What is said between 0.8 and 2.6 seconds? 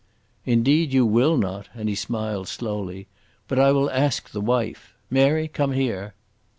you will not," and he smiled